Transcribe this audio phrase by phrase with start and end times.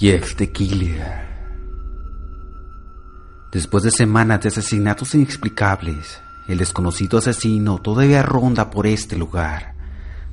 [0.00, 1.26] The Killer.
[3.50, 9.74] Después de semanas de asesinatos inexplicables, el desconocido asesino todavía ronda por este lugar.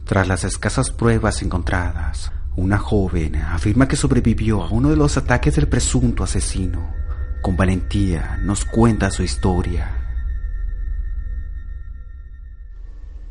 [0.03, 5.55] Tras las escasas pruebas encontradas, una joven afirma que sobrevivió a uno de los ataques
[5.55, 6.93] del presunto asesino.
[7.41, 9.89] Con valentía nos cuenta su historia.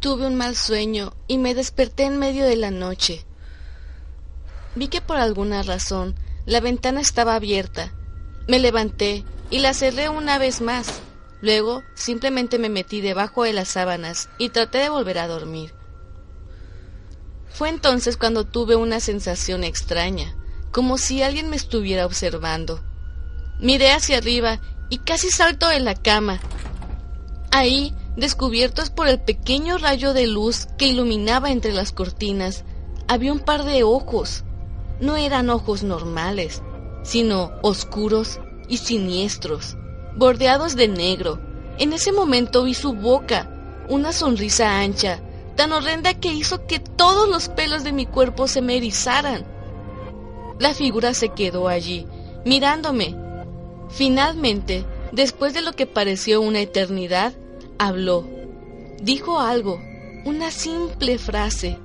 [0.01, 3.25] Tuve un mal sueño y me desperté en medio de la noche.
[4.75, 6.15] Vi que por alguna razón
[6.47, 7.93] la ventana estaba abierta.
[8.49, 11.01] Me levanté y la cerré una vez más.
[11.41, 15.75] Luego simplemente me metí debajo de las sábanas y traté de volver a dormir.
[17.51, 20.35] Fue entonces cuando tuve una sensación extraña,
[20.73, 22.83] como si alguien me estuviera observando.
[23.61, 24.61] Miré hacia arriba
[24.91, 26.41] y casi salto de la cama.
[27.53, 32.65] Ahí, descubiertos por el pequeño rayo de luz que iluminaba entre las cortinas,
[33.07, 34.44] había un par de ojos
[35.01, 36.63] no eran ojos normales,
[37.03, 39.77] sino oscuros y siniestros,
[40.17, 41.39] bordeados de negro.
[41.79, 45.21] En ese momento vi su boca, una sonrisa ancha,
[45.57, 49.45] tan horrenda que hizo que todos los pelos de mi cuerpo se me erizaran.
[50.59, 52.07] La figura se quedó allí,
[52.45, 53.17] mirándome.
[53.91, 57.35] Finalmente, después de lo que pareció una eternidad,
[57.79, 58.27] habló.
[59.03, 59.81] Dijo algo,
[60.25, 61.79] una simple frase,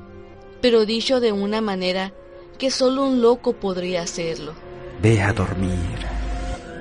[0.61, 2.14] pero dicho de una manera
[2.59, 4.53] que solo un loco podría hacerlo.
[5.02, 5.97] Ve a dormir.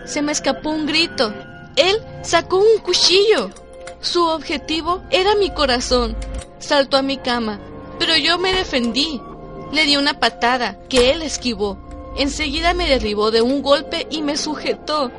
[0.05, 1.33] Se me escapó un grito.
[1.77, 3.51] Él sacó un cuchillo.
[4.01, 6.17] Su objetivo era mi corazón.
[6.59, 7.61] Saltó a mi cama,
[7.99, 9.23] pero yo me defendí.
[9.73, 11.79] Le di una patada que él esquivó.
[12.17, 15.13] Enseguida me derribó de un golpe y me sujetó.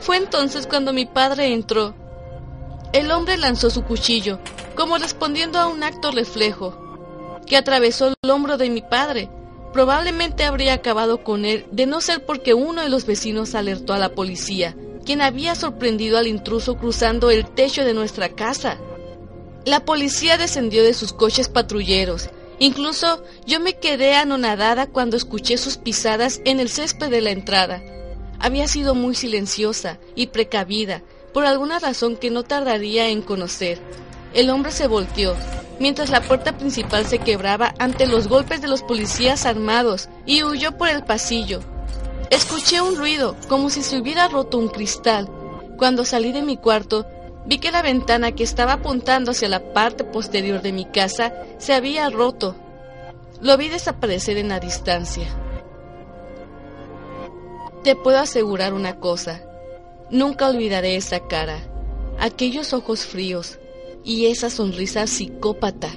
[0.00, 1.94] Fue entonces cuando mi padre entró.
[2.94, 4.38] El hombre lanzó su cuchillo,
[4.74, 9.28] como respondiendo a un acto reflejo, que atravesó el hombro de mi padre
[9.72, 13.98] Probablemente habría acabado con él de no ser porque uno de los vecinos alertó a
[13.98, 18.78] la policía, quien había sorprendido al intruso cruzando el techo de nuestra casa.
[19.64, 22.30] La policía descendió de sus coches patrulleros.
[22.58, 27.82] Incluso yo me quedé anonadada cuando escuché sus pisadas en el césped de la entrada.
[28.40, 33.78] Había sido muy silenciosa y precavida, por alguna razón que no tardaría en conocer.
[34.34, 35.34] El hombre se volteó,
[35.78, 40.76] mientras la puerta principal se quebraba ante los golpes de los policías armados y huyó
[40.76, 41.60] por el pasillo.
[42.30, 45.28] Escuché un ruido, como si se hubiera roto un cristal.
[45.78, 47.06] Cuando salí de mi cuarto,
[47.46, 51.72] vi que la ventana que estaba apuntando hacia la parte posterior de mi casa se
[51.72, 52.54] había roto.
[53.40, 55.26] Lo vi desaparecer en la distancia.
[57.82, 59.40] Te puedo asegurar una cosa,
[60.10, 61.60] nunca olvidaré esa cara,
[62.18, 63.58] aquellos ojos fríos,
[64.08, 65.90] y esa sonrisa psicópata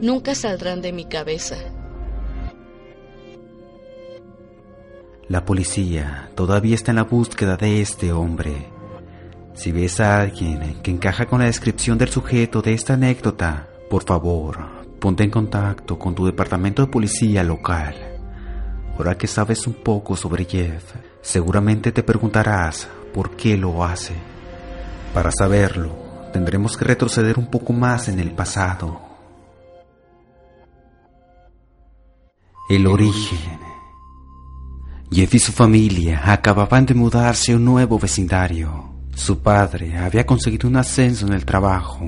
[0.00, 1.56] nunca saldrán de mi cabeza.
[5.26, 8.70] La policía todavía está en la búsqueda de este hombre.
[9.54, 14.04] Si ves a alguien que encaja con la descripción del sujeto de esta anécdota, por
[14.04, 14.58] favor,
[15.00, 17.96] ponte en contacto con tu departamento de policía local.
[18.96, 24.14] Ahora que sabes un poco sobre Jeff, seguramente te preguntarás por qué lo hace.
[25.12, 26.05] Para saberlo,
[26.36, 29.00] tendremos que retroceder un poco más en el pasado.
[32.68, 33.58] El origen.
[35.10, 38.92] Jeff y su familia acababan de mudarse a un nuevo vecindario.
[39.14, 42.06] Su padre había conseguido un ascenso en el trabajo.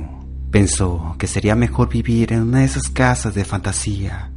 [0.51, 4.31] Pensó que sería mejor vivir en una de esas casas de fantasía.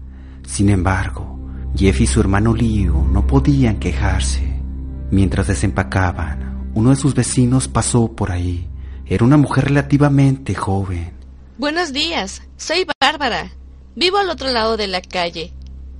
[0.47, 1.37] Sin embargo,
[1.75, 4.61] Jeff y su hermano Leo no podían quejarse.
[5.11, 8.70] Mientras desempacaban, uno de sus vecinos pasó por ahí
[9.11, 11.11] era una mujer relativamente joven.
[11.57, 13.51] Buenos días, soy Bárbara.
[13.93, 15.51] Vivo al otro lado de la calle.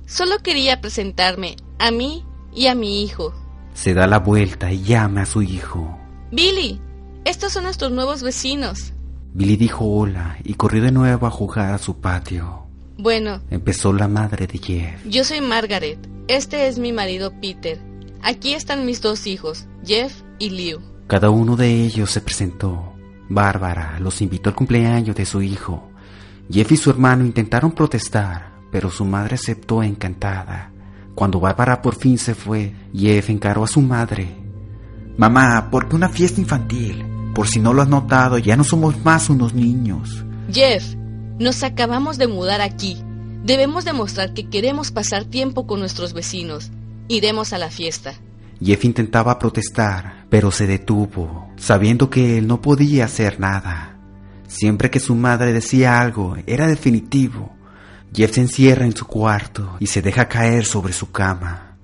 [0.06, 2.24] Solo quería presentarme a mí
[2.54, 3.34] y a mi hijo.
[3.74, 5.98] Se da la vuelta y llama a su hijo.
[6.30, 6.80] Billy,
[7.26, 8.94] estos son nuestros nuevos vecinos.
[9.34, 12.66] Billy dijo hola y corrió de nuevo a jugar a su patio.
[12.96, 15.04] Bueno, empezó la madre de Jeff.
[15.04, 15.98] Yo soy Margaret.
[16.28, 17.78] Este es mi marido Peter.
[18.22, 20.80] Aquí están mis dos hijos, Jeff y Liu.
[21.08, 22.91] Cada uno de ellos se presentó.
[23.34, 25.90] Bárbara los invitó al cumpleaños de su hijo.
[26.50, 30.70] Jeff y su hermano intentaron protestar, pero su madre aceptó encantada.
[31.14, 34.28] Cuando Bárbara por fin se fue, Jeff encaró a su madre.
[35.16, 37.04] Mamá, ¿por qué una fiesta infantil?
[37.34, 40.24] Por si no lo has notado, ya no somos más unos niños.
[40.50, 40.94] Jeff,
[41.38, 42.98] nos acabamos de mudar aquí.
[43.44, 46.70] Debemos demostrar que queremos pasar tiempo con nuestros vecinos.
[47.08, 48.14] Iremos a la fiesta.
[48.62, 53.98] Jeff intentaba protestar, pero se detuvo, sabiendo que él no podía hacer nada.
[54.46, 57.56] Siempre que su madre decía algo, era definitivo.
[58.14, 61.76] Jeff se encierra en su cuarto y se deja caer sobre su cama.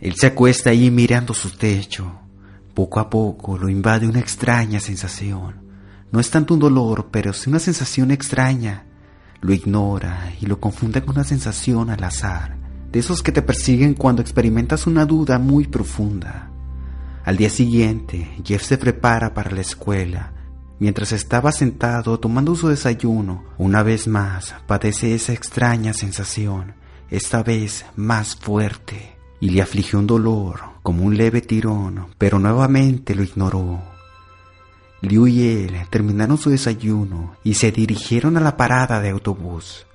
[0.00, 2.20] Él se acuesta ahí mirando su techo.
[2.72, 5.62] Poco a poco lo invade una extraña sensación.
[6.10, 8.86] No es tanto un dolor, pero es una sensación extraña.
[9.40, 12.56] Lo ignora y lo confunde con una sensación al azar,
[12.92, 16.50] de esos que te persiguen cuando experimentas una duda muy profunda.
[17.24, 20.32] Al día siguiente, Jeff se prepara para la escuela.
[20.78, 26.74] Mientras estaba sentado tomando su desayuno, una vez más padece esa extraña sensación,
[27.08, 33.14] esta vez más fuerte, y le afligió un dolor como un leve tirón, pero nuevamente
[33.14, 33.80] lo ignoró.
[35.00, 39.86] Liu y él terminaron su desayuno y se dirigieron a la parada de autobús.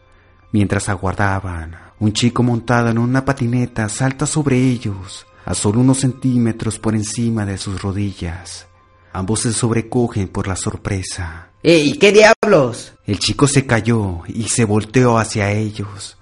[0.52, 6.78] Mientras aguardaban, un chico montado en una patineta salta sobre ellos, a solo unos centímetros
[6.78, 8.68] por encima de sus rodillas.
[9.14, 11.50] Ambos se sobrecogen por la sorpresa.
[11.64, 12.94] ¡Ey, qué diablos!
[13.06, 16.18] El chico se cayó y se volteó hacia ellos.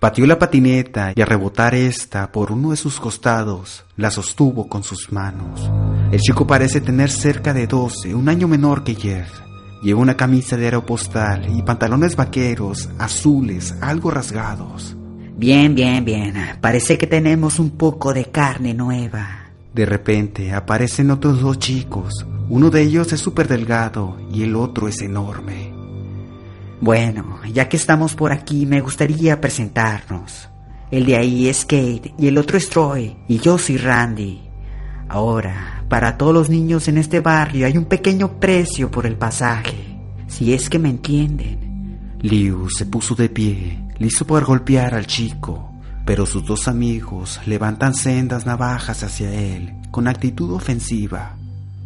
[0.00, 4.82] Pateó la patineta y al rebotar esta por uno de sus costados, la sostuvo con
[4.82, 5.70] sus manos.
[6.10, 9.30] El chico parece tener cerca de 12, un año menor que Jeff.
[9.82, 14.96] Lleva una camisa de aeropostal y pantalones vaqueros azules, algo rasgados.
[15.40, 16.34] Bien, bien, bien.
[16.60, 19.46] Parece que tenemos un poco de carne nueva.
[19.72, 22.26] De repente aparecen otros dos chicos.
[22.50, 25.72] Uno de ellos es súper delgado y el otro es enorme.
[26.82, 30.50] Bueno, ya que estamos por aquí, me gustaría presentarnos.
[30.90, 34.42] El de ahí es Kate y el otro es Troy y yo soy Randy.
[35.08, 39.96] Ahora, para todos los niños en este barrio hay un pequeño precio por el pasaje,
[40.26, 42.18] si es que me entienden.
[42.20, 45.72] Liu se puso de pie listo para golpear al chico,
[46.06, 51.36] pero sus dos amigos levantan sendas navajas hacia él con actitud ofensiva.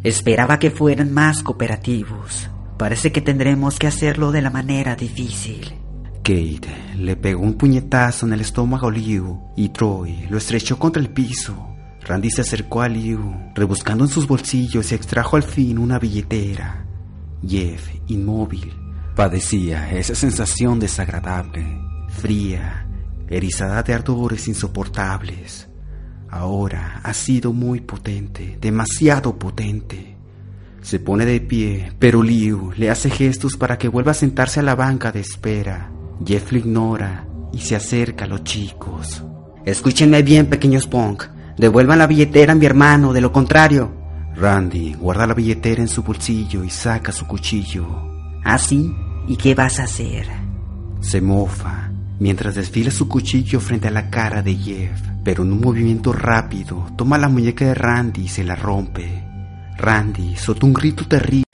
[0.01, 2.49] Esperaba que fueran más cooperativos.
[2.77, 5.75] Parece que tendremos que hacerlo de la manera difícil.
[6.23, 11.01] Kate le pegó un puñetazo en el estómago a Liu y Troy lo estrechó contra
[11.01, 11.67] el piso.
[12.01, 16.85] Randy se acercó a Liu, rebuscando en sus bolsillos y extrajo al fin una billetera.
[17.45, 18.73] Jeff, inmóvil,
[19.15, 21.84] padecía esa sensación desagradable
[22.15, 22.87] fría,
[23.29, 25.67] erizada de ardores insoportables.
[26.29, 30.17] Ahora ha sido muy potente, demasiado potente.
[30.81, 34.63] Se pone de pie, pero Liu le hace gestos para que vuelva a sentarse a
[34.63, 35.91] la banca de espera.
[36.25, 39.23] Jeff lo ignora y se acerca a los chicos.
[39.65, 41.23] Escúchenme bien, pequeños punk.
[41.57, 43.91] Devuelvan la billetera a mi hermano, de lo contrario.
[44.35, 47.87] Randy guarda la billetera en su bolsillo y saca su cuchillo.
[48.43, 48.93] ¿Ah, sí?
[49.27, 50.27] ¿Y qué vas a hacer?
[50.99, 51.84] Se mofa
[52.19, 56.87] mientras desfila su cuchillo frente a la cara de Jeff, pero en un movimiento rápido
[56.97, 59.23] toma la muñeca de Randy y se la rompe.
[59.77, 61.45] Randy soltó un grito terrible.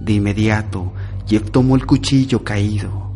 [0.00, 0.94] De inmediato,
[1.26, 3.12] Jeff tomó el cuchillo caído.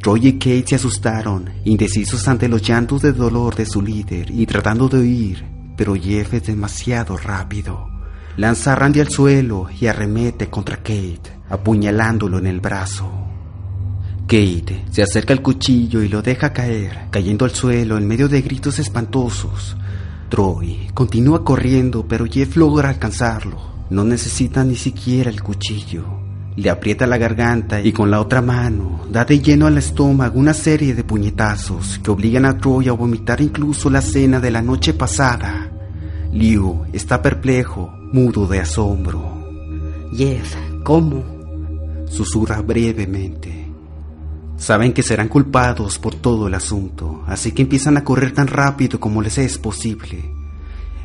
[0.00, 4.46] Troy y Kate se asustaron, indecisos ante los llantos de dolor de su líder y
[4.46, 5.44] tratando de huir,
[5.76, 7.88] pero Jeff es demasiado rápido.
[8.36, 13.31] Lanza a Randy al suelo y arremete contra Kate, apuñalándolo en el brazo.
[14.32, 18.40] Kate se acerca al cuchillo y lo deja caer, cayendo al suelo en medio de
[18.40, 19.76] gritos espantosos.
[20.30, 23.60] Troy continúa corriendo, pero Jeff logra alcanzarlo.
[23.90, 26.06] No necesita ni siquiera el cuchillo.
[26.56, 30.54] Le aprieta la garganta y con la otra mano da de lleno al estómago una
[30.54, 34.94] serie de puñetazos que obligan a Troy a vomitar incluso la cena de la noche
[34.94, 35.70] pasada.
[36.32, 40.08] Liu está perplejo, mudo de asombro.
[40.16, 41.22] Jeff, ¿cómo?
[42.06, 43.61] Susurra brevemente.
[44.62, 49.00] Saben que serán culpados por todo el asunto, así que empiezan a correr tan rápido
[49.00, 50.32] como les es posible.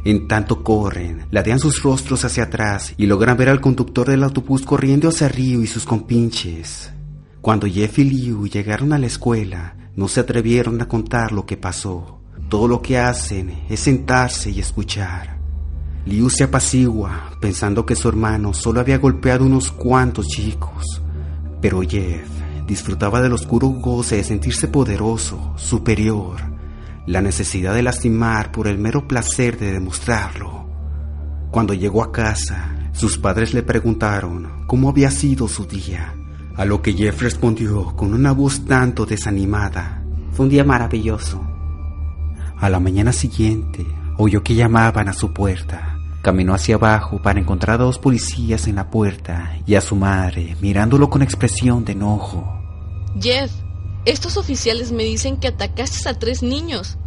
[0.04, 4.62] En tanto corren, ladean sus rostros hacia atrás y logran ver al conductor del autobús
[4.62, 6.92] corriendo hacia Río y sus compinches.
[7.42, 11.58] Cuando Jeff y Liu llegaron a la escuela, no se atrevieron a contar lo que
[11.58, 12.22] pasó.
[12.50, 15.40] Todo lo que hacen es sentarse y escuchar.
[16.06, 21.02] Liu se apacigua, pensando que su hermano solo había golpeado unos cuantos chicos.
[21.60, 22.38] Pero Jeff
[22.68, 26.42] disfrutaba del oscuro goce de sentirse poderoso, superior,
[27.06, 30.68] la necesidad de lastimar por el mero placer de demostrarlo.
[31.50, 36.14] Cuando llegó a casa, sus padres le preguntaron cómo había sido su día,
[36.56, 40.04] a lo que Jeff respondió con una voz tanto desanimada.
[40.34, 41.42] Fue un día maravilloso.
[42.60, 43.86] A la mañana siguiente,
[44.18, 45.98] oyó que llamaban a su puerta.
[46.22, 50.58] Caminó hacia abajo para encontrar a dos policías en la puerta y a su madre
[50.62, 52.57] mirándolo con expresión de enojo.
[53.20, 53.52] Jeff,
[54.06, 56.98] estos oficiales me dicen que atacaste a tres niños,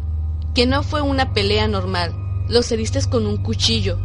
[0.55, 2.15] que no fue una pelea normal,
[2.49, 3.99] los heriste con un cuchillo.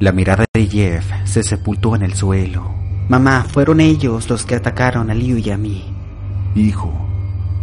[0.00, 2.74] La mirada de Jeff se sepultó en el suelo.
[3.08, 5.84] Mamá, fueron ellos los que atacaron a Liu y a mí.
[6.54, 6.92] Hijo,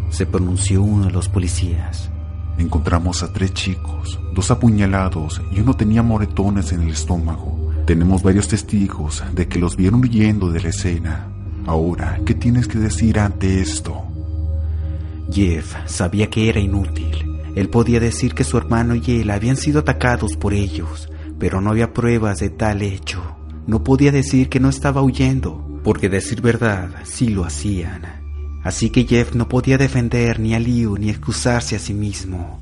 [0.09, 2.09] se pronunció uno de los policías.
[2.57, 7.71] encontramos a tres chicos, dos apuñalados y uno tenía moretones en el estómago.
[7.87, 11.27] Tenemos varios testigos de que los vieron huyendo de la escena.
[11.65, 14.01] Ahora, ¿qué tienes que decir ante esto?
[15.31, 17.39] Jeff sabía que era inútil.
[17.55, 21.69] Él podía decir que su hermano y él habían sido atacados por ellos, pero no
[21.69, 23.21] había pruebas de tal hecho.
[23.67, 28.01] No podía decir que no estaba huyendo, porque decir verdad sí lo hacían.
[28.63, 32.59] Así que Jeff no podía defender ni a Liu ni excusarse a sí mismo.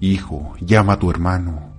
[0.00, 1.72] Hijo, llama a tu hermano.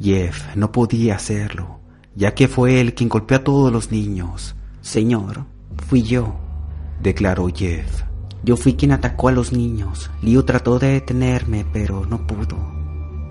[0.00, 1.80] Jeff no podía hacerlo,
[2.14, 4.54] ya que fue él quien golpeó a todos los niños.
[4.82, 5.46] Señor,
[5.86, 6.36] fui yo,
[7.00, 8.02] declaró Jeff.
[8.42, 10.10] Yo fui quien atacó a los niños.
[10.22, 12.56] Liu trató de detenerme, pero no pudo.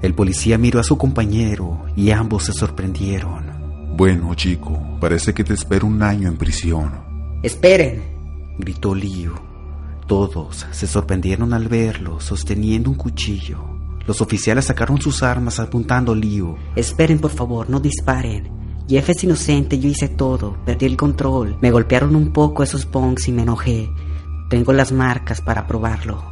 [0.02, 3.96] El policía miró a su compañero y ambos se sorprendieron.
[3.96, 6.92] Bueno, chico, parece que te espera un año en prisión.
[7.42, 8.04] Esperen,
[8.60, 9.34] gritó Liu.
[10.06, 13.64] Todos se sorprendieron al verlo sosteniendo un cuchillo.
[14.06, 16.56] Los oficiales sacaron sus armas apuntando a Liu.
[16.76, 18.65] Esperen, por favor, no disparen.
[18.88, 21.58] Jeff es inocente, yo hice todo, perdí el control.
[21.62, 23.90] Me golpearon un poco esos punks y me enojé.
[24.50, 26.24] Tengo las marcas para probarlo.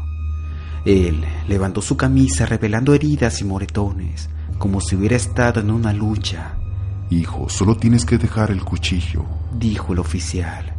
[0.86, 4.30] Él levantó su camisa revelando heridas y moretones,
[4.60, 6.56] como si hubiera estado en una lucha.
[7.10, 9.26] Hijo, solo tienes que dejar el cuchillo,
[9.58, 10.76] dijo el oficial.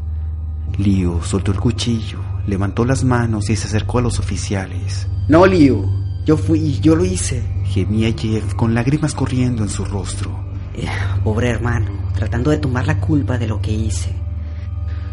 [0.79, 5.09] Liu soltó el cuchillo, levantó las manos y se acercó a los oficiales.
[5.29, 5.85] No, Liu,
[6.25, 7.43] yo fui, yo lo hice.
[7.65, 10.54] Gemía Jeff con lágrimas corriendo en su rostro.
[10.75, 10.89] Eh,
[11.23, 14.15] pobre hermano, tratando de tomar la culpa de lo que hice.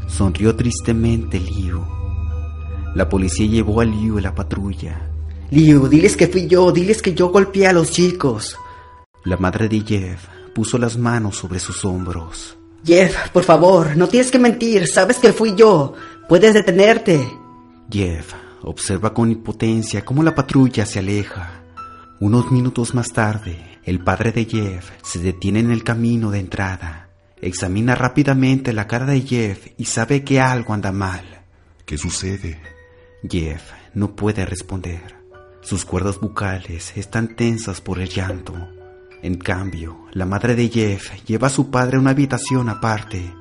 [0.07, 1.85] Sonrió tristemente Liu.
[2.95, 5.09] La policía llevó a Liu a la patrulla.
[5.51, 8.57] Liu, diles que fui yo, diles que yo golpeé a los chicos.
[9.23, 12.57] La madre de Jeff puso las manos sobre sus hombros.
[12.83, 15.93] Jeff, por favor, no tienes que mentir, sabes que fui yo.
[16.27, 17.25] Puedes detenerte.
[17.89, 21.63] Jeff observa con impotencia cómo la patrulla se aleja.
[22.19, 27.09] Unos minutos más tarde, el padre de Jeff se detiene en el camino de entrada.
[27.41, 31.41] Examina rápidamente la cara de Jeff y sabe que algo anda mal.
[31.85, 32.61] ¿Qué sucede?
[33.27, 35.15] Jeff no puede responder.
[35.61, 38.53] Sus cuerdas bucales están tensas por el llanto.
[39.23, 43.33] En cambio, la madre de Jeff lleva a su padre a una habitación aparte.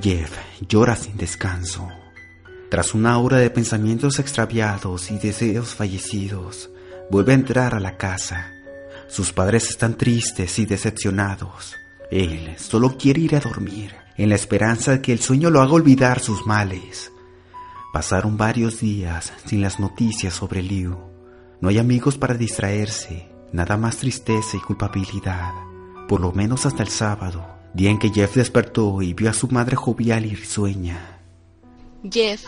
[0.00, 0.36] Jeff
[0.68, 1.88] llora sin descanso.
[2.70, 6.70] Tras una hora de pensamientos extraviados y deseos fallecidos,
[7.10, 8.51] vuelve a entrar a la casa.
[9.12, 11.74] Sus padres están tristes y decepcionados.
[12.10, 15.72] Él solo quiere ir a dormir, en la esperanza de que el sueño lo haga
[15.72, 17.12] olvidar sus males.
[17.92, 20.96] Pasaron varios días sin las noticias sobre Liu.
[21.60, 25.52] No hay amigos para distraerse nada más tristeza y culpabilidad,
[26.08, 29.46] por lo menos hasta el sábado, día en que Jeff despertó y vio a su
[29.48, 31.20] madre jovial y risueña.
[32.10, 32.42] Jeff,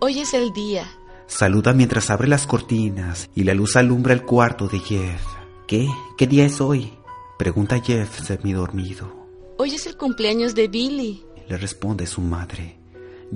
[0.00, 0.88] hoy es el día.
[1.26, 5.37] Saluda mientras abre las cortinas y la luz alumbra el cuarto de Jeff.
[5.68, 5.86] ¿Qué?
[6.16, 6.94] ¿Qué día es hoy?
[7.38, 9.12] Pregunta Jeff semidormido.
[9.58, 11.22] Hoy es el cumpleaños de Billy.
[11.46, 12.78] Le responde su madre.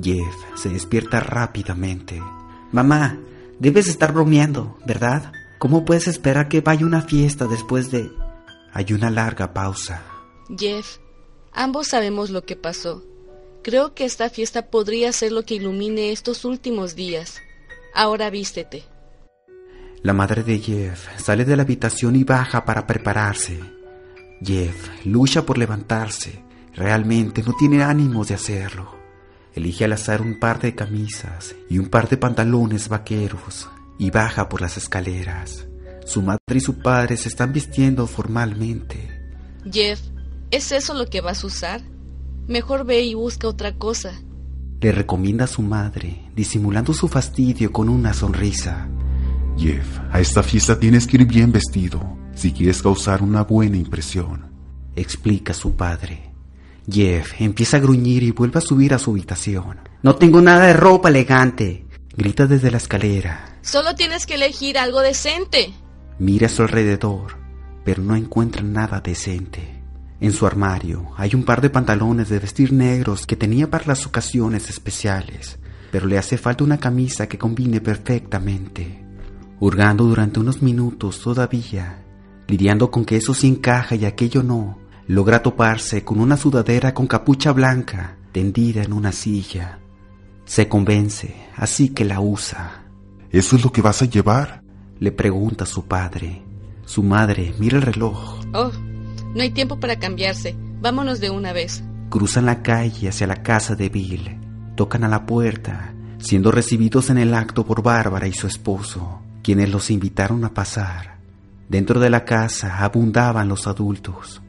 [0.02, 2.22] Jeff se despierta rápidamente.
[2.70, 3.18] Mamá,
[3.58, 5.30] debes estar bromeando, ¿verdad?
[5.58, 8.10] ¿Cómo puedes esperar que vaya una fiesta después de...
[8.72, 10.02] Hay una larga pausa.
[10.58, 11.00] Jeff,
[11.52, 13.04] ambos sabemos lo que pasó.
[13.62, 17.42] Creo que esta fiesta podría ser lo que ilumine estos últimos días.
[17.94, 18.84] Ahora vístete.
[20.02, 23.60] La madre de Jeff sale de la habitación y baja para prepararse.
[24.42, 26.42] Jeff lucha por levantarse.
[26.74, 28.96] Realmente no tiene ánimos de hacerlo.
[29.54, 34.48] Elige al azar un par de camisas y un par de pantalones vaqueros y baja
[34.48, 35.68] por las escaleras.
[36.04, 39.20] Su madre y su padre se están vistiendo formalmente.
[39.70, 40.00] Jeff,
[40.50, 41.80] ¿es eso lo que vas a usar?
[42.48, 44.20] Mejor ve y busca otra cosa.
[44.80, 48.88] Le recomienda a su madre, disimulando su fastidio con una sonrisa.
[49.56, 54.50] Jeff, a esta fiesta tienes que ir bien vestido, si quieres causar una buena impresión.
[54.96, 56.32] Explica su padre.
[56.90, 59.78] Jeff empieza a gruñir y vuelve a subir a su habitación.
[60.02, 61.86] No tengo nada de ropa elegante.
[62.16, 63.58] Grita desde la escalera.
[63.62, 65.72] Solo tienes que elegir algo decente.
[66.18, 67.38] Mira a su alrededor,
[67.84, 69.82] pero no encuentra nada decente.
[70.20, 74.06] En su armario hay un par de pantalones de vestir negros que tenía para las
[74.06, 75.58] ocasiones especiales,
[75.90, 79.01] pero le hace falta una camisa que combine perfectamente.
[79.62, 82.02] Hurgando durante unos minutos todavía,
[82.48, 84.76] lidiando con que eso sí encaja y aquello no,
[85.06, 89.78] logra toparse con una sudadera con capucha blanca tendida en una silla.
[90.46, 92.86] Se convence, así que la usa.
[93.30, 94.64] ¿Eso es lo que vas a llevar?
[94.98, 96.42] Le pregunta su padre.
[96.84, 98.40] Su madre mira el reloj.
[98.54, 98.72] Oh,
[99.32, 100.56] no hay tiempo para cambiarse.
[100.80, 101.84] Vámonos de una vez.
[102.10, 104.40] Cruzan la calle hacia la casa de Bill.
[104.74, 109.20] Tocan a la puerta, siendo recibidos en el acto por Bárbara y su esposo.
[109.42, 111.18] Quienes los invitaron a pasar.
[111.68, 114.40] Dentro de la casa abundaban los adultos.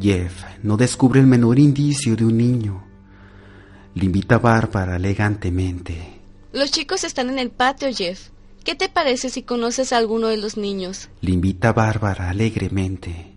[0.00, 2.84] Jeff no descubre el menor indicio de un niño.
[3.94, 6.20] Le invita a Bárbara elegantemente.
[6.52, 8.28] Los chicos están en el patio, Jeff.
[8.64, 11.08] ¿Qué te parece si conoces a alguno de los niños?
[11.20, 13.36] Le invita a Bárbara alegremente.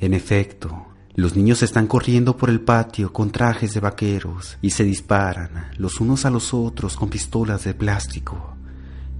[0.00, 4.84] En efecto, los niños están corriendo por el patio con trajes de vaqueros y se
[4.84, 8.53] disparan los unos a los otros con pistolas de plástico.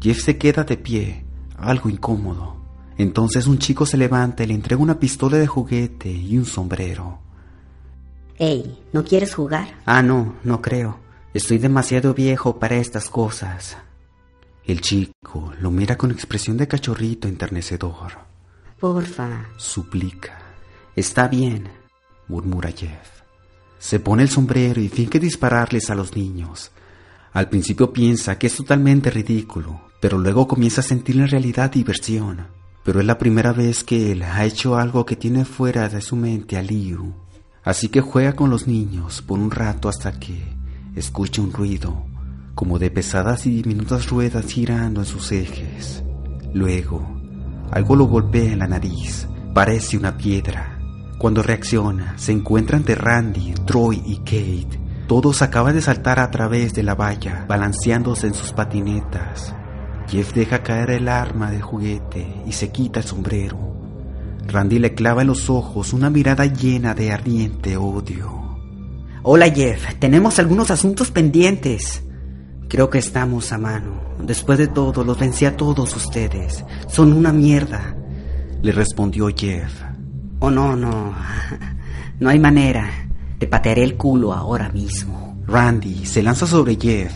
[0.05, 1.25] Jeff se queda de pie,
[1.57, 2.57] algo incómodo.
[2.99, 7.21] Entonces un chico se levanta y le entrega una pistola de juguete y un sombrero.
[8.37, 9.81] Hey, ¿no quieres jugar?
[9.87, 10.99] Ah, no, no creo.
[11.33, 13.79] Estoy demasiado viejo para estas cosas.
[14.67, 18.13] El chico lo mira con expresión de cachorrito enternecedor.
[18.79, 19.47] Porfa.
[19.57, 20.39] Suplica.
[20.95, 21.67] Está bien,
[22.29, 23.23] murmura Jeff.
[23.79, 26.73] Se pone el sombrero y finge dispararles a los niños.
[27.33, 32.47] Al principio piensa que es totalmente ridículo, pero luego comienza a sentir en realidad diversión.
[32.85, 36.15] Pero es la primera vez que él ha hecho algo que tiene fuera de su
[36.15, 37.15] mente a Liu.
[37.63, 40.45] Así que juega con los niños por un rato hasta que
[40.95, 42.05] escucha un ruido,
[42.55, 46.05] como de pesadas y diminutas ruedas girando en sus ejes.
[46.53, 47.03] Luego,
[47.71, 50.81] algo lo golpea en la nariz, parece una piedra.
[51.17, 54.79] Cuando reacciona, se encuentra ante Randy, Troy y Kate.
[55.09, 59.55] Todos acaban de saltar a través de la valla, balanceándose en sus patinetas.
[60.09, 63.59] Jeff deja caer el arma de juguete y se quita el sombrero.
[64.47, 68.59] Randy le clava en los ojos una mirada llena de ardiente odio.
[69.23, 72.03] Hola Jeff, tenemos algunos asuntos pendientes.
[72.69, 74.03] Creo que estamos a mano.
[74.23, 76.65] Después de todo, los vencí a todos ustedes.
[76.89, 77.97] Son una mierda.
[78.63, 79.73] Le respondió Jeff.
[80.41, 81.15] Oh, no, no.
[82.21, 83.09] No hay manera.
[83.39, 85.43] Te patearé el culo ahora mismo.
[85.47, 87.13] Randy se lanza sobre Jeff.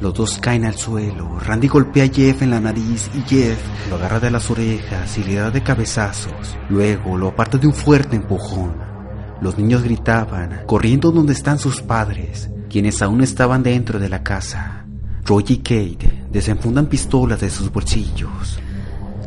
[0.00, 1.40] Los dos caen al suelo.
[1.40, 3.58] Randy golpea a Jeff en la nariz y Jeff
[3.90, 6.56] lo agarra de las orejas y le da de cabezazos.
[6.68, 8.76] Luego lo aparta de un fuerte empujón.
[9.40, 14.84] Los niños gritaban, corriendo donde están sus padres, quienes aún estaban dentro de la casa.
[15.24, 18.58] Roy y Kate desenfundan pistolas de sus bolsillos.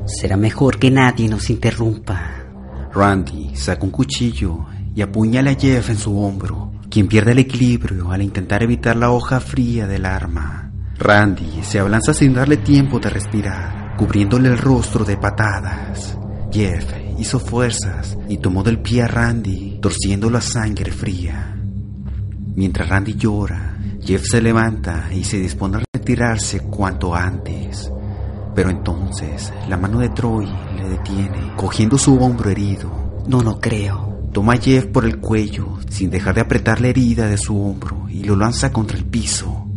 [0.06, 2.20] Será mejor que nadie nos interrumpa.
[2.94, 8.12] Randy saca un cuchillo y apuñala a Jeff en su hombro, quien pierde el equilibrio
[8.12, 10.71] al intentar evitar la hoja fría del arma.
[11.02, 16.16] Randy se abalanza sin darle tiempo de respirar, cubriéndole el rostro de patadas.
[16.52, 16.86] Jeff
[17.18, 21.58] hizo fuerzas y tomó del pie a Randy, torciéndolo a sangre fría.
[22.56, 27.92] Mientras Randy llora, Jeff se levanta y se dispone a retirarse cuanto antes.
[28.54, 33.24] Pero entonces la mano de Troy le detiene, cogiendo su hombro herido.
[33.28, 34.30] No lo creo.
[34.32, 38.08] Toma a Jeff por el cuello, sin dejar de apretar la herida de su hombro,
[38.08, 39.71] y lo lanza contra el piso.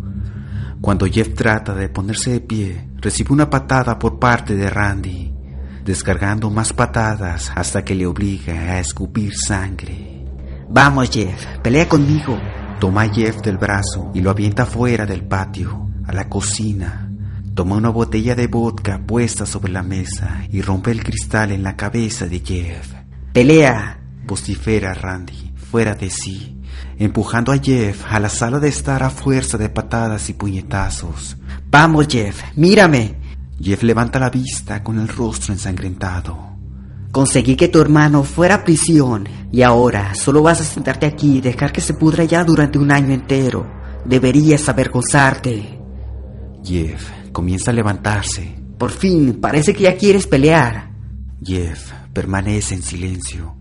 [0.85, 5.33] Cuando Jeff trata de ponerse de pie, recibe una patada por parte de Randy,
[5.83, 10.27] descargando más patadas hasta que le obliga a escupir sangre.
[10.68, 12.38] Vamos, Jeff, pelea conmigo.
[12.81, 17.11] Toma a Jeff del brazo y lo avienta fuera del patio, a la cocina,
[17.55, 21.77] Toma una botella de vodka puesta sobre la mesa y rompe el cristal en la
[21.77, 22.92] cabeza de Jeff.
[23.33, 24.01] ¡Pelea!
[24.27, 26.59] vocifera Randy, fuera de sí,
[26.99, 31.37] empujando a Jeff a la sala de estar a fuerza de patadas y puñetazos.
[31.71, 32.41] ¡Vamos, Jeff!
[32.57, 33.17] ¡Mírame!
[33.61, 36.55] Jeff levanta la vista con el rostro ensangrentado.
[37.13, 41.41] Conseguí que tu hermano fuera a prisión y ahora solo vas a sentarte aquí y
[41.41, 43.71] dejar que se pudra ya durante un año entero.
[44.05, 45.79] Deberías avergonzarte.
[46.65, 48.59] Jeff comienza a levantarse.
[48.79, 50.91] Por fin, parece que ya quieres pelear.
[51.41, 53.57] Jeff permanece en silencio,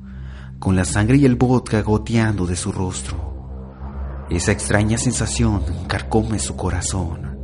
[0.63, 4.25] con la sangre y el vodka goteando de su rostro.
[4.29, 7.37] Esa extraña sensación carcome su corazón,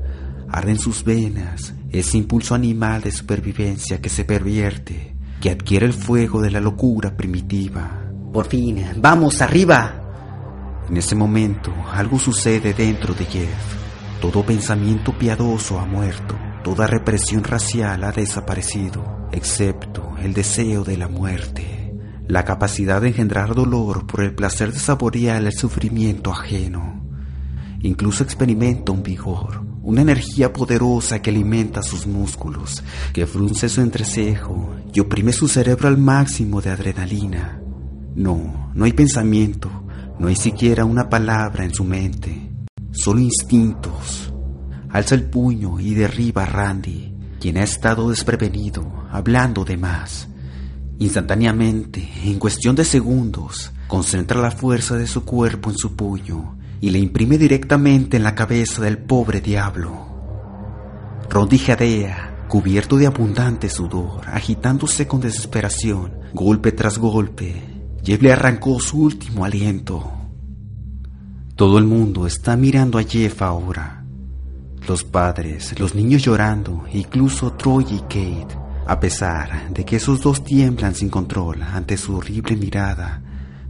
[0.48, 5.92] arde en sus venas, ese impulso animal de supervivencia que se pervierte, que adquiere el
[5.92, 8.10] fuego de la locura primitiva.
[8.32, 10.86] Por fin, vamos arriba.
[10.90, 14.22] En ese momento, algo sucede dentro de Jeff.
[14.22, 21.10] Todo pensamiento piadoso ha muerto, toda represión racial ha desaparecido, excepto el deseo de la
[21.10, 21.79] muerte,
[22.30, 27.04] la capacidad de engendrar dolor por el placer de saborear el sufrimiento ajeno.
[27.82, 34.74] Incluso experimenta un vigor, una energía poderosa que alimenta sus músculos, que frunce su entrecejo
[34.94, 37.62] y oprime su cerebro al máximo de adrenalina.
[38.16, 39.70] No, no hay pensamiento,
[40.18, 42.50] no hay siquiera una palabra en su mente
[42.92, 44.34] solo instintos.
[44.90, 50.28] Alza el puño y derriba a Randy, quien ha estado desprevenido, hablando de más.
[51.00, 56.90] Instantáneamente, en cuestión de segundos, concentra la fuerza de su cuerpo en su puño y
[56.90, 60.08] le imprime directamente en la cabeza del pobre diablo.
[61.30, 67.64] Randy jadea, cubierto de abundante sudor, agitándose con desesperación, golpe tras golpe.
[68.04, 70.12] Jeff le arrancó su último aliento.
[71.56, 74.04] Todo el mundo está mirando a Jeff ahora.
[74.88, 78.58] Los padres, los niños llorando, incluso Troy y Kate,
[78.90, 83.22] a pesar de que esos dos tiemblan sin control ante su horrible mirada,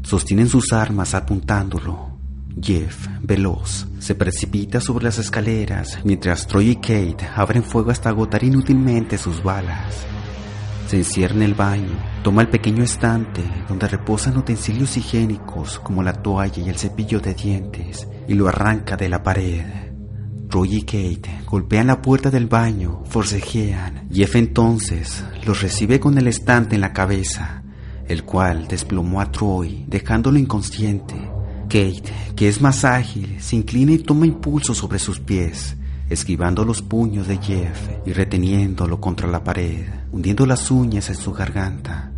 [0.01, 2.17] sostienen sus armas apuntándolo.
[2.61, 8.45] Jeff, veloz, se precipita sobre las escaleras mientras Troy y Kate abren fuego hasta agotar
[8.45, 10.05] inútilmente sus balas.
[10.87, 16.13] Se encierra en el baño, toma el pequeño estante donde reposan utensilios higiénicos como la
[16.13, 19.88] toalla y el cepillo de dientes y lo arranca de la pared.
[20.49, 24.07] Troy y Kate golpean la puerta del baño, forcejean.
[24.11, 27.61] Jeff entonces los recibe con el estante en la cabeza,
[28.07, 31.15] el cual desplomó a Troy, dejándolo inconsciente.
[31.65, 32.03] Kate,
[32.35, 35.77] que es más ágil, se inclina y toma impulso sobre sus pies,
[36.09, 41.31] esquivando los puños de Jeff y reteniéndolo contra la pared, hundiendo las uñas en su
[41.31, 42.11] garganta.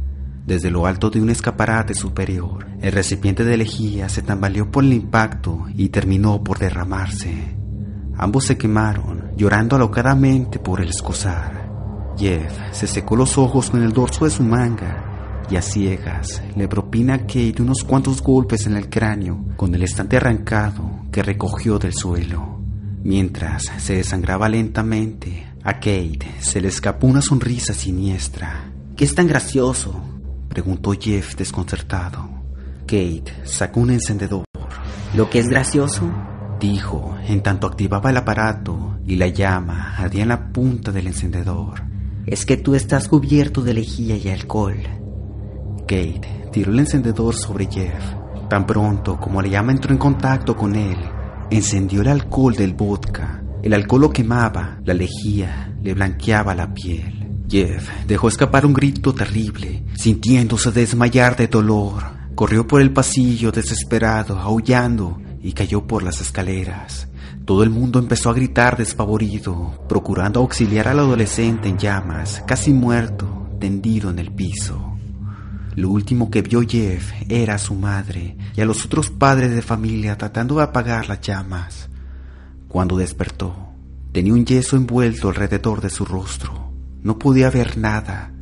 [0.48, 4.94] Desde lo alto de un escaparate superior, el recipiente de lejía se tambaleó por el
[4.94, 7.61] impacto y terminó por derramarse.
[8.18, 11.70] Ambos se quemaron, llorando alocadamente por el escozar.
[12.18, 16.68] Jeff se secó los ojos con el dorso de su manga y a ciegas le
[16.68, 21.78] propina a Kate unos cuantos golpes en el cráneo con el estante arrancado que recogió
[21.78, 22.62] del suelo.
[23.04, 28.72] Mientras se desangraba lentamente, a Kate se le escapó una sonrisa siniestra.
[28.96, 30.00] ¿Qué es tan gracioso?
[30.48, 32.30] preguntó Jeff desconcertado.
[32.82, 34.46] Kate sacó un encendedor.
[35.16, 36.10] ¿Lo que es gracioso?
[36.62, 41.84] Dijo en tanto activaba el aparato y la llama ardía en la punta del encendedor.
[42.28, 44.78] Es que tú estás cubierto de lejía y alcohol.
[45.82, 48.04] Kate tiró el encendedor sobre Jeff.
[48.48, 50.98] Tan pronto como la llama entró en contacto con él,
[51.50, 53.42] encendió el alcohol del vodka.
[53.64, 57.28] El alcohol lo quemaba, la lejía le blanqueaba la piel.
[57.50, 62.04] Jeff dejó escapar un grito terrible, sintiéndose desmayar de dolor.
[62.36, 67.08] Corrió por el pasillo desesperado, aullando, y cayó por las escaleras.
[67.46, 73.50] Todo el mundo empezó a gritar despavorido, procurando auxiliar al adolescente en llamas, casi muerto,
[73.60, 74.98] tendido en el piso.
[75.76, 79.62] Lo último que vio Jeff era a su madre y a los otros padres de
[79.62, 81.90] familia tratando de apagar las llamas.
[82.68, 83.70] Cuando despertó,
[84.12, 86.72] tenía un yeso envuelto alrededor de su rostro.
[87.02, 88.34] No podía ver nada.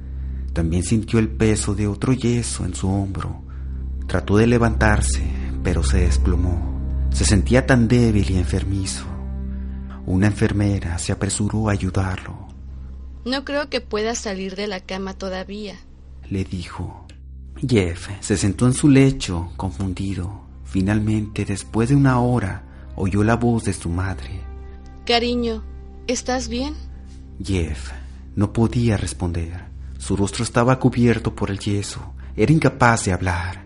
[0.53, 3.43] También sintió el peso de otro yeso en su hombro.
[4.07, 5.23] Trató de levantarse,
[5.63, 6.78] pero se desplomó.
[7.11, 9.05] Se sentía tan débil y enfermizo.
[10.05, 12.47] Una enfermera se apresuró a ayudarlo.
[13.25, 15.75] No creo que pueda salir de la cama todavía,
[16.29, 17.05] le dijo.
[17.67, 20.47] Jeff se sentó en su lecho, confundido.
[20.63, 22.63] Finalmente, después de una hora,
[22.95, 24.41] oyó la voz de su madre.
[25.05, 25.63] Cariño,
[26.07, 26.75] ¿estás bien?
[27.43, 27.91] Jeff
[28.35, 29.65] no podía responder.
[29.97, 32.13] Su rostro estaba cubierto por el yeso.
[32.35, 33.65] Era incapaz de hablar.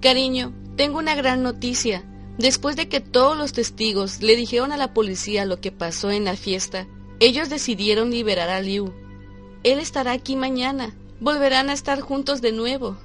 [0.00, 2.04] Cariño, tengo una gran noticia.
[2.38, 6.24] Después de que todos los testigos le dijeron a la policía lo que pasó en
[6.24, 6.86] la fiesta,
[7.20, 8.92] ellos decidieron liberar a Liu.
[9.64, 10.94] Él estará aquí mañana.
[11.20, 12.96] Volverán a estar juntos de nuevo.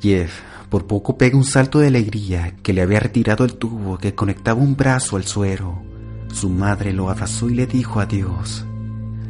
[0.00, 0.40] Jeff
[0.70, 4.60] por poco pega un salto de alegría que le había retirado el tubo que conectaba
[4.60, 5.82] un brazo al suero.
[6.32, 8.64] Su madre lo abrazó y le dijo adiós.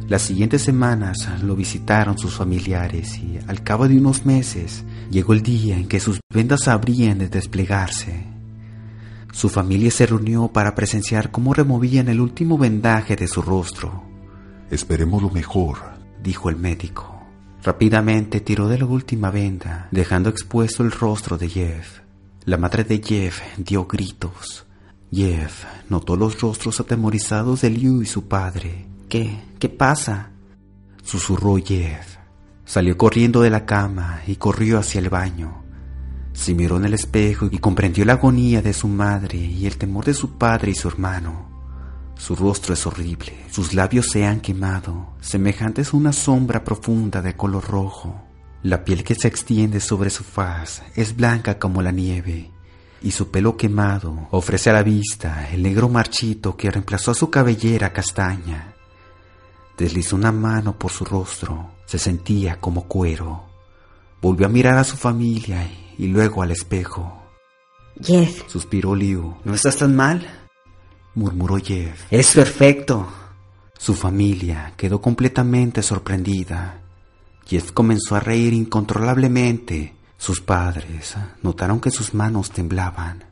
[0.07, 5.43] Las siguientes semanas lo visitaron sus familiares y al cabo de unos meses llegó el
[5.43, 8.36] día en que sus vendas habrían de desplegarse.
[9.37, 14.01] Su familia se reunió para presenciar cómo removían el último vendaje de su rostro.
[14.71, 15.77] Esperemos lo mejor,
[16.23, 17.21] dijo el médico.
[17.61, 21.99] Rápidamente tiró de la última venda, dejando expuesto el rostro de Jeff.
[22.45, 24.65] La madre de Jeff dio gritos.
[25.11, 28.87] Jeff notó los rostros atemorizados de Liu y su padre.
[29.07, 29.39] ¿Qué?
[29.59, 30.31] ¿Qué pasa?
[31.03, 32.17] Susurró Jeff.
[32.65, 35.66] Salió corriendo de la cama y corrió hacia el baño.
[36.37, 40.05] Se miró en el espejo y comprendió la agonía de su madre y el temor
[40.05, 41.49] de su padre y su hermano.
[42.15, 47.35] Su rostro es horrible, sus labios se han quemado, semejantes a una sombra profunda de
[47.35, 48.23] color rojo.
[48.61, 52.51] La piel que se extiende sobre su faz es blanca como la nieve,
[53.01, 57.31] y su pelo quemado ofrece a la vista el negro marchito que reemplazó a su
[57.31, 58.75] cabellera castaña.
[59.75, 63.45] Deslizó una mano por su rostro, se sentía como cuero.
[64.21, 65.67] Volvió a mirar a su familia
[65.97, 67.23] y luego al espejo.
[68.01, 69.35] Jeff, suspiró Liu.
[69.43, 70.27] ¿No estás tan mal?
[71.15, 72.05] murmuró Jeff.
[72.11, 73.07] Es perfecto.
[73.77, 76.79] Su familia quedó completamente sorprendida.
[77.45, 79.95] Jeff comenzó a reír incontrolablemente.
[80.17, 83.23] Sus padres notaron que sus manos temblaban.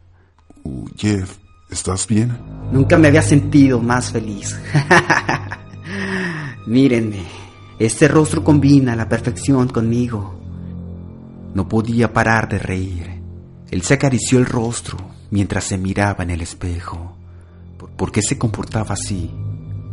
[0.63, 1.37] Uh, Jeff,
[1.69, 2.37] ¿estás bien?
[2.71, 4.59] Nunca me había sentido más feliz.
[6.67, 7.23] Mírenme,
[7.77, 10.44] este rostro combina a la perfección conmigo.
[11.55, 13.23] No podía parar de reír.
[13.71, 14.97] Él se acarició el rostro
[15.31, 17.17] mientras se miraba en el espejo.
[17.97, 19.31] ¿Por qué se comportaba así?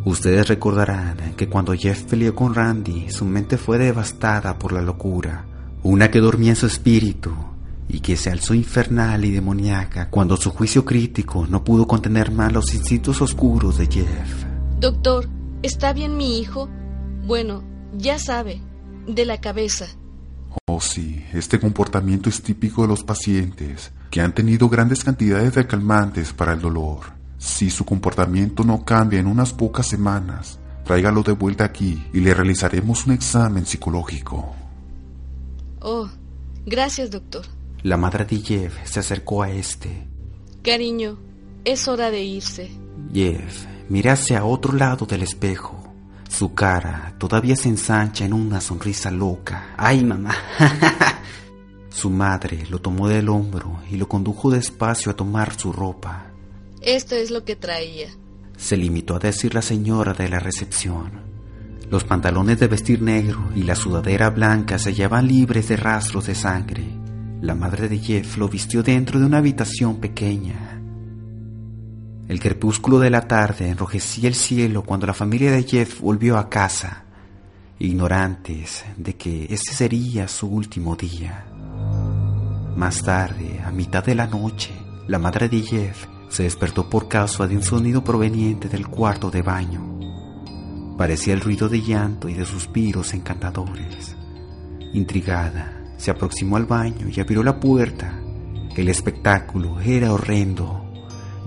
[0.05, 5.47] Ustedes recordarán que cuando Jeff peleó con Randy, su mente fue devastada por la locura,
[5.85, 7.33] una que dormía en su espíritu
[7.89, 12.53] y que se alzó infernal y demoníaca cuando su juicio crítico no pudo contener más
[12.53, 14.45] los instintos oscuros de Jeff.
[14.81, 15.29] Doctor,
[15.63, 16.69] ¿está bien mi hijo?
[17.25, 17.63] Bueno,
[17.97, 18.61] ya sabe,
[19.07, 19.87] de la cabeza.
[20.67, 25.67] Oh sí, este comportamiento es típico de los pacientes que han tenido grandes cantidades de
[25.67, 27.01] calmantes para el dolor.
[27.39, 32.35] Si su comportamiento no cambia en unas pocas semanas, tráigalo de vuelta aquí y le
[32.35, 34.55] realizaremos un examen psicológico.
[35.81, 36.09] Oh,
[36.67, 37.47] gracias, doctor.
[37.83, 40.07] La madre de Jeff se acercó a este.
[40.63, 41.19] Cariño,
[41.65, 42.71] es hora de irse.
[43.13, 45.82] Jeff mira hacia otro lado del espejo.
[46.33, 49.75] Su cara todavía se ensancha en una sonrisa loca.
[49.77, 50.35] ¡Ay, mamá!
[51.91, 56.33] su madre lo tomó del hombro y lo condujo despacio a tomar su ropa.
[56.81, 58.09] Esto es lo que traía.
[58.57, 61.21] Se limitó a decir la señora de la recepción.
[61.91, 66.35] Los pantalones de vestir negro y la sudadera blanca se hallaban libres de rastros de
[66.35, 66.85] sangre.
[67.43, 70.72] La madre de Jeff lo vistió dentro de una habitación pequeña.
[72.33, 76.49] El crepúsculo de la tarde enrojecía el cielo cuando la familia de Jeff volvió a
[76.49, 77.05] casa,
[77.79, 81.45] ignorantes de que ese sería su último día.
[82.75, 84.71] Más tarde, a mitad de la noche,
[85.09, 89.43] la madre de Jeff se despertó por causa de un sonido proveniente del cuarto de
[89.43, 90.97] baño.
[90.97, 94.17] Parecía el ruido de llanto y de suspiros encantadores.
[94.95, 98.19] Intrigada, se aproximó al baño y abrió la puerta.
[98.75, 100.82] El espectáculo era horrendo.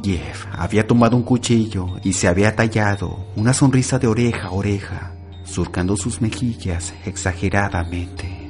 [0.04, 5.16] Jeff había tomado un cuchillo y se había tallado una sonrisa de oreja a oreja,
[5.44, 8.50] surcando sus mejillas exageradamente.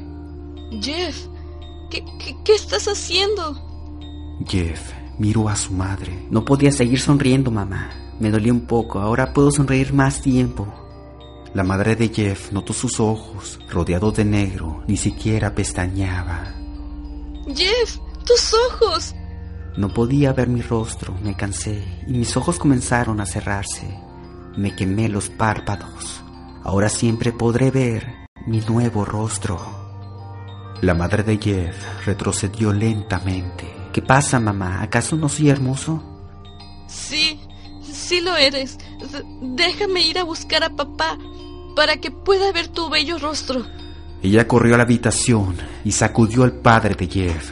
[0.81, 1.27] Jeff,
[1.89, 2.03] ¿qué,
[2.43, 3.61] qué estás haciendo?
[4.47, 6.27] Jeff Miró a su madre.
[6.29, 7.89] No podía seguir sonriendo, mamá.
[8.19, 10.67] Me dolía un poco, ahora puedo sonreír más tiempo.
[11.53, 16.53] La madre de Jeff notó sus ojos, rodeados de negro, ni siquiera pestañeaba.
[17.47, 19.15] Jeff, tus ojos.
[19.77, 23.99] No podía ver mi rostro, me cansé y mis ojos comenzaron a cerrarse.
[24.55, 26.23] Me quemé los párpados.
[26.63, 29.59] Ahora siempre podré ver mi nuevo rostro.
[30.81, 33.65] La madre de Jeff retrocedió lentamente.
[33.91, 34.81] ¿Qué pasa, mamá?
[34.81, 36.03] ¿Acaso no soy hermoso?
[36.87, 37.39] Sí,
[37.81, 38.77] sí lo eres.
[39.41, 41.17] déjame ir a buscar a papá
[41.75, 43.65] para que pueda ver tu bello rostro.
[44.21, 47.51] Ella corrió a la habitación y sacudió al padre de Jeff.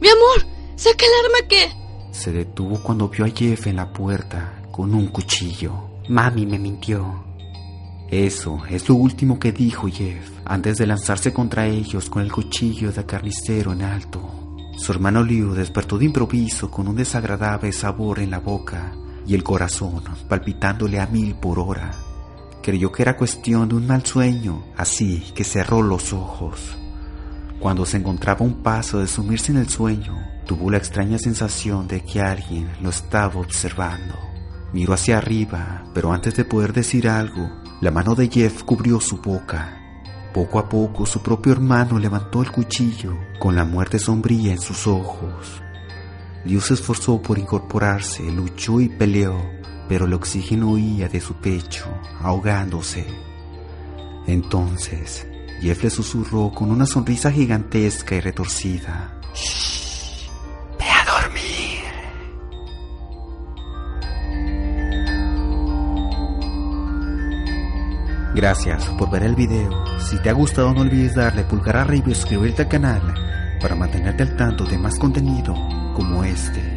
[0.00, 0.51] Mi amor,
[0.82, 1.70] saca el arma que...
[2.10, 5.72] Se detuvo cuando vio a Jeff en la puerta con un cuchillo.
[6.08, 7.24] Mami me mintió.
[8.10, 12.90] Eso es lo último que dijo Jeff antes de lanzarse contra ellos con el cuchillo
[12.90, 14.58] de carnicero en alto.
[14.76, 18.92] Su hermano Liu despertó de improviso con un desagradable sabor en la boca
[19.24, 21.92] y el corazón palpitándole a mil por hora.
[22.60, 26.76] Creyó que era cuestión de un mal sueño, así que cerró los ojos.
[27.60, 32.02] Cuando se encontraba un paso de sumirse en el sueño, tuvo la extraña sensación de
[32.02, 34.18] que alguien lo estaba observando.
[34.72, 37.50] Miró hacia arriba, pero antes de poder decir algo,
[37.80, 39.78] la mano de Jeff cubrió su boca
[40.32, 44.86] poco a poco su propio hermano levantó el cuchillo con la muerte sombría en sus
[44.86, 45.60] ojos.
[46.44, 49.36] Liu se esforzó por incorporarse, luchó y peleó,
[49.88, 51.86] pero el oxígeno huía de su pecho,
[52.20, 53.06] ahogándose.
[54.26, 55.26] Entonces,
[55.60, 59.20] Jeff le susurró con una sonrisa gigantesca y retorcida.
[68.34, 69.84] Gracias por ver el video.
[69.98, 73.14] Si te ha gustado no olvides darle pulgar arriba y suscribirte al canal
[73.60, 75.54] para mantenerte al tanto de más contenido
[75.94, 76.71] como este.